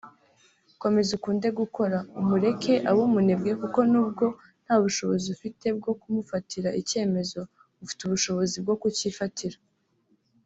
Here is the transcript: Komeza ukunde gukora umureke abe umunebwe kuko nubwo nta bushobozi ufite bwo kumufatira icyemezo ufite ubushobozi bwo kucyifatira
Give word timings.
Komeza 0.81 1.09
ukunde 1.17 1.47
gukora 1.59 1.97
umureke 2.19 2.73
abe 2.89 3.01
umunebwe 3.09 3.51
kuko 3.61 3.79
nubwo 3.91 4.25
nta 4.65 4.75
bushobozi 4.83 5.27
ufite 5.35 5.65
bwo 5.77 5.91
kumufatira 5.99 6.69
icyemezo 6.81 7.39
ufite 7.83 8.01
ubushobozi 8.03 8.55
bwo 8.63 8.75
kucyifatira 8.81 9.57